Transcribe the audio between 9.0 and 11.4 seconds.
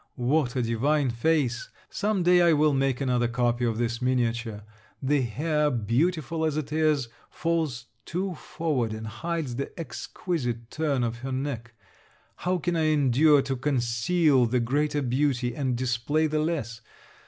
hides the exquisite turn of her